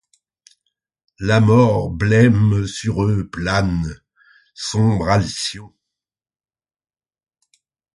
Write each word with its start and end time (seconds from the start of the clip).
La 1.19 1.39
mort 1.41 1.91
blême 1.91 2.65
sur 2.65 3.03
eux 3.03 3.29
plane, 3.29 4.01
sombre 4.55 5.07
alcyon; 5.09 5.75